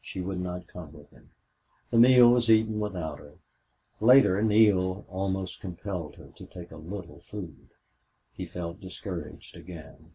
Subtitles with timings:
[0.00, 1.30] She would not come with him.
[1.90, 3.34] The meal was eaten without her.
[4.00, 7.70] Later Neale almost compelled her to take a little food.
[8.32, 10.12] He felt discouraged again.